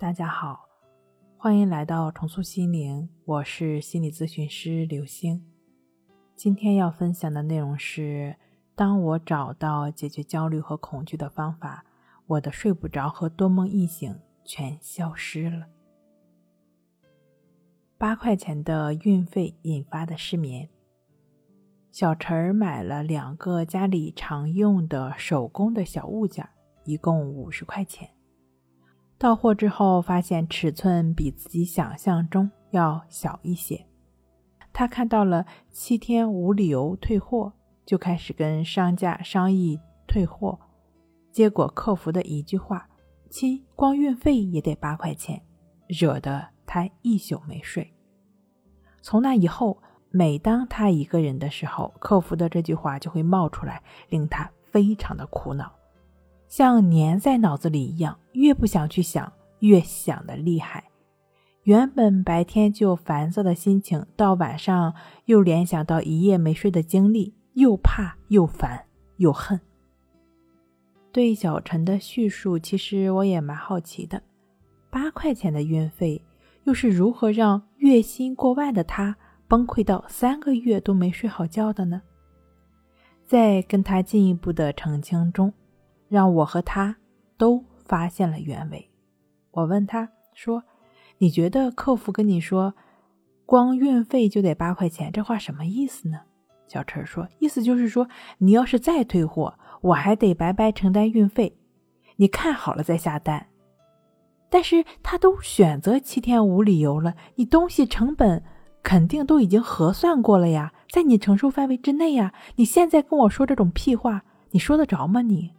[0.00, 0.68] 大家好，
[1.36, 5.44] 欢迎来到重塑心灵，我是心理咨询师刘星。
[6.36, 8.36] 今天要分享的内容是：
[8.76, 11.84] 当我找到解决焦虑和恐惧的方法，
[12.28, 15.66] 我的睡不着和多梦易醒全消失了。
[17.98, 20.68] 八块钱的运费引发的失眠。
[21.90, 26.48] 小陈儿买了两个家里常用的手工的小物件，
[26.84, 28.08] 一共五十块钱。
[29.18, 33.84] 到货之后，发现尺寸比自己想象中要小一些。
[34.72, 37.52] 他看到了七天无理由退货，
[37.84, 40.56] 就开始跟商家商议退货。
[41.32, 42.88] 结果客服的一句话
[43.28, 45.42] ：“亲，光运费也得八块钱”，
[45.88, 47.92] 惹得他一宿没睡。
[49.02, 55.72] 从那以后，每当他一个人的时候，客服的这句话就会冒出来，令他非常的苦恼。
[56.48, 59.30] 像粘在脑子里一样，越不想去想，
[59.60, 60.82] 越想的厉害。
[61.64, 64.94] 原本白天就烦躁的心情，到晚上
[65.26, 68.86] 又联想到一夜没睡的经历，又怕又烦
[69.18, 69.60] 又恨。
[71.12, 74.22] 对小陈的叙述，其实我也蛮好奇的。
[74.88, 76.24] 八块钱的运费，
[76.64, 79.14] 又是如何让月薪过万的他
[79.46, 82.00] 崩溃到三个月都没睡好觉的呢？
[83.26, 85.52] 在跟他进一步的澄清中。
[86.08, 86.96] 让我和他
[87.36, 88.90] 都发现了原委。
[89.50, 90.62] 我问他说
[91.18, 92.74] ：“你觉得客服跟你说
[93.44, 96.20] 光运费就得八块钱，这话什么意思呢？”
[96.68, 101.56] 小陈说：“意思就是说，你要是再退货，我还得白白承担运费。
[102.16, 103.46] 你看好了再下单。
[104.50, 108.42] 但是他都选择七天无理由了，你东西成本
[108.82, 112.32] 肯定都已经核算过了呀，在你承受范围之内呀。
[112.56, 115.22] 你现在跟我说这种屁话，你说得着吗？
[115.22, 115.52] 你？”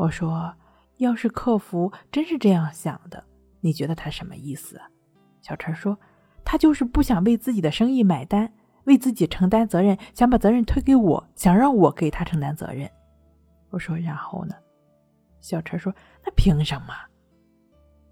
[0.00, 0.54] 我说
[0.96, 3.22] ：“要是客服真是这样想的，
[3.60, 4.80] 你觉得他什么意思？”
[5.42, 5.98] 小陈说
[6.42, 8.50] ：“他就是不想为自己的生意买单，
[8.84, 12.90] 为自己承担责任，想把责任推给我，想让我给他承担责任。”
[13.68, 14.54] 我说：“然后呢？”
[15.42, 15.94] 小陈说
[16.24, 16.94] ：“那凭什么？”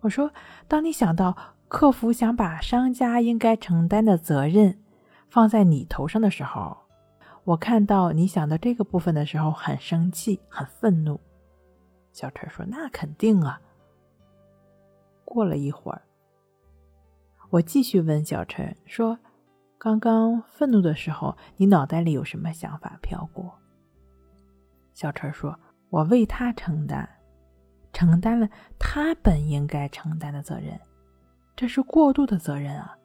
[0.01, 0.31] 我说
[0.69, 1.35] ：“当你想到
[1.69, 4.79] 客服想把商家应该承担的责任
[5.31, 6.77] 放在你头上的时候，
[7.45, 11.19] 我看到你想到这个部分的时候，很生气，很愤怒。”
[12.19, 13.61] 小陈说：“那肯定啊。”
[15.25, 16.03] 过了一会儿，
[17.49, 19.17] 我继续问小陈说
[19.79, 23.57] ：“刚刚愤怒的时候，你脑袋里有什么想法飘过？”
[24.95, 25.57] 小陈说
[25.91, 27.09] ：“我为他承担，
[27.93, 28.49] 承担了
[28.81, 30.77] 他本应该承担的责任，
[31.55, 32.99] 这是过度的责任啊。”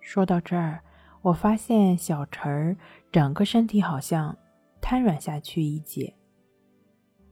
[0.00, 0.82] 说到这儿，
[1.20, 2.74] 我发现小陈
[3.12, 4.34] 整个身体好像
[4.80, 6.16] 瘫软下去一截。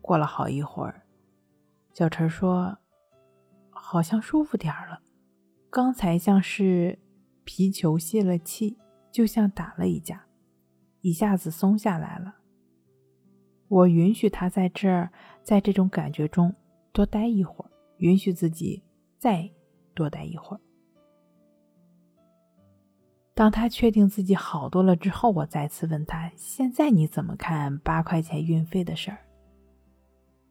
[0.09, 1.03] 过了好一会儿，
[1.93, 2.79] 小陈说
[3.69, 5.03] ：“好像舒服点了，
[5.69, 6.99] 刚才像是
[7.45, 8.79] 皮球泄了气，
[9.13, 10.25] 就像打了一架，
[11.03, 12.37] 一下子松下来了。
[13.69, 16.55] 我允许他在这儿，在这种感觉中
[16.91, 18.83] 多待一会儿，允许自己
[19.19, 19.51] 再
[19.93, 20.61] 多待一会儿。
[23.35, 29.19] 当他确定自己好多了之后，我再次问他：现在你怎么看八块钱运费的事儿？”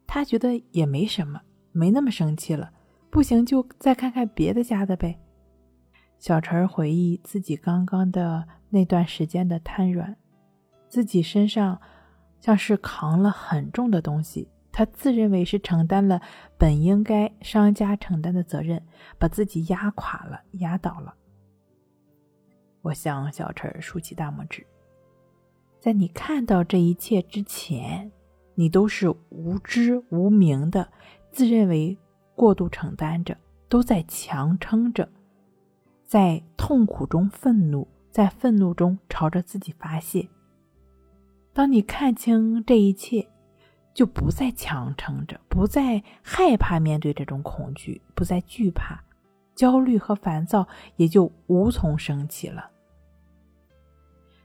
[0.08, 2.72] 他觉得也没什么，没那么生气了。
[3.10, 5.20] 不行，就再看看别的家的呗。
[6.18, 10.16] 小陈回忆自己刚刚的那段时间的瘫软，
[10.88, 11.80] 自己身上
[12.40, 16.20] 像是扛了很重的东西，他自认为是承担了
[16.56, 18.82] 本应该商家承担的责任，
[19.18, 21.14] 把自己压垮了，压倒了。
[22.82, 24.66] 我向小陈竖起大拇指，
[25.78, 28.10] 在你看到这一切之前。
[28.58, 30.90] 你都是无知无明的，
[31.30, 31.96] 自认为
[32.34, 33.38] 过度承担着，
[33.68, 35.08] 都在强撑着，
[36.04, 40.28] 在痛苦中愤怒，在愤怒中朝着自己发泄。
[41.52, 43.28] 当你看清这一切，
[43.94, 49.00] 就不再强撑着，不再害怕面对这种恐惧，不再惧怕，
[49.54, 50.66] 焦虑和烦躁
[50.96, 52.68] 也就无从升起了。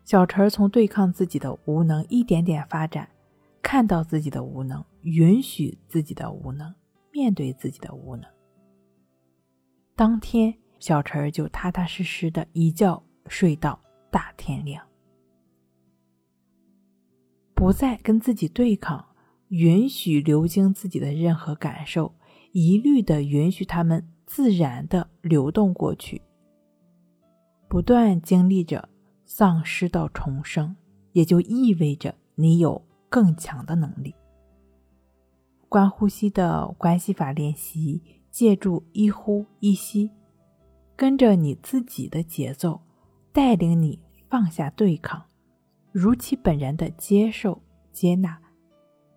[0.03, 3.09] 小陈从对抗自己的无能一点点发展。
[3.63, 6.71] 看到自己的无能，允许自己的无能，
[7.11, 8.29] 面对自己的无能。
[9.95, 13.81] 当天，小陈儿就踏踏实实的一觉睡到
[14.11, 14.85] 大天亮，
[17.55, 19.03] 不再跟自己对抗，
[19.47, 22.13] 允许流经自己的任何感受，
[22.51, 26.21] 一律的允许他们自然的流动过去，
[27.69, 28.89] 不断经历着
[29.25, 30.75] 丧失到重生，
[31.13, 32.85] 也就意味着你有。
[33.13, 34.15] 更强的能力。
[35.69, 38.01] 观呼吸的关系法练习，
[38.31, 40.09] 借助一呼一吸，
[40.95, 42.81] 跟着你自己的节奏，
[43.31, 43.99] 带领你
[44.31, 45.23] 放下对抗，
[45.91, 47.61] 如其本然的接受、
[47.91, 48.39] 接纳，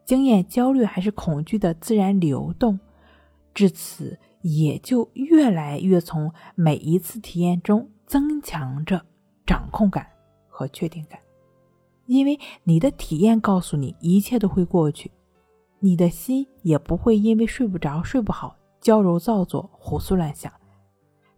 [0.05, 2.79] 经验焦虑还是恐惧的自然流动。
[3.55, 9.07] 至此，也就越来越从每一次体验中增强着
[9.47, 10.07] 掌控感
[10.49, 11.19] 和确定感，
[12.07, 15.11] 因为你的体验告诉你一切都会过去。
[15.81, 20.53] 你的心也不会因为睡不着、睡不好、矫揉造作、胡思乱想，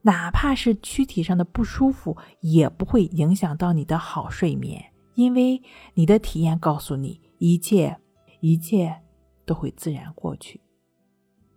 [0.03, 5.61] 哪怕是躯体上的不舒服，也不会影响到你的好睡眠，因为
[5.95, 7.99] 你的体验告诉你，一切
[8.41, 9.03] 一切
[9.45, 10.61] 都会自然过去。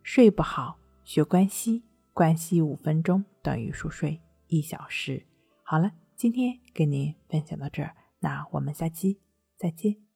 [0.02, 5.24] 睡不好，学关西，关西五分钟等于熟睡一小时。
[5.64, 9.20] 好了，今天跟您分享到这儿，那我们下期
[9.58, 10.11] 再见。